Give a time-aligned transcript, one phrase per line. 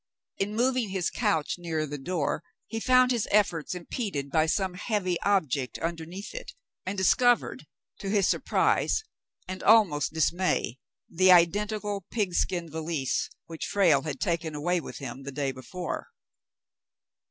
[0.39, 5.21] In moving his couch nearer the door, he found his efforts impeded by some heavy
[5.21, 6.53] object underneath it,
[6.87, 7.67] and dis covered,
[7.99, 9.03] to his surprise
[9.47, 15.31] and almost dismay, the identical pigskin valise which Frale had taken away with him the
[15.31, 16.07] day before.